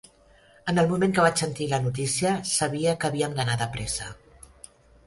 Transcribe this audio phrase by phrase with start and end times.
[0.71, 4.15] En el moment que vaig sentir la notícia, sabia que havíem d'anar de pressa.